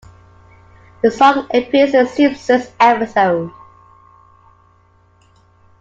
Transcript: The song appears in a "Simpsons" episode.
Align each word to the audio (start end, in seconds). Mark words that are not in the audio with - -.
The 1.03 1.11
song 1.11 1.45
appears 1.53 1.93
in 1.93 2.07
a 2.07 2.07
"Simpsons" 2.09 2.71
episode. 2.79 3.51